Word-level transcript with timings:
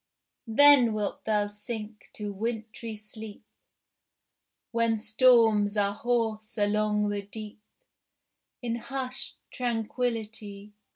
Then 0.47 0.93
wilt 0.95 1.25
thou 1.25 1.45
sink 1.45 2.09
to 2.13 2.33
wintry 2.33 2.95
sleep, 2.95 3.45
When 4.71 4.97
storms 4.97 5.77
are 5.77 5.93
hoarse 5.93 6.57
along 6.57 7.09
the 7.09 7.21
deep, 7.21 7.61
In 8.63 8.77
hushed 8.77 9.35
tranquillity. 9.51 10.73